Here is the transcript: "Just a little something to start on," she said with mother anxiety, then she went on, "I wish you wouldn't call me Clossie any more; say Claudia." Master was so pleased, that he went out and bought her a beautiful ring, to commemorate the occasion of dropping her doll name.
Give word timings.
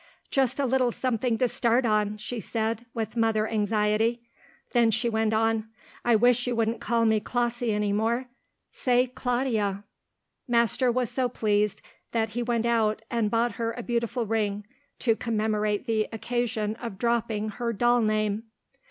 "Just 0.31 0.59
a 0.59 0.65
little 0.65 0.91
something 0.91 1.37
to 1.37 1.47
start 1.47 1.85
on," 1.85 2.17
she 2.17 2.39
said 2.39 2.87
with 2.91 3.15
mother 3.15 3.47
anxiety, 3.47 4.23
then 4.71 4.89
she 4.89 5.07
went 5.07 5.31
on, 5.31 5.69
"I 6.03 6.15
wish 6.15 6.47
you 6.47 6.55
wouldn't 6.55 6.81
call 6.81 7.05
me 7.05 7.19
Clossie 7.19 7.71
any 7.71 7.93
more; 7.93 8.25
say 8.71 9.05
Claudia." 9.05 9.83
Master 10.47 10.91
was 10.91 11.11
so 11.11 11.29
pleased, 11.29 11.83
that 12.13 12.29
he 12.29 12.41
went 12.41 12.65
out 12.65 13.03
and 13.11 13.29
bought 13.29 13.57
her 13.57 13.73
a 13.73 13.83
beautiful 13.83 14.25
ring, 14.25 14.65
to 14.97 15.15
commemorate 15.15 15.85
the 15.85 16.07
occasion 16.11 16.75
of 16.77 16.97
dropping 16.97 17.49
her 17.49 17.71
doll 17.71 18.01
name. 18.01 18.45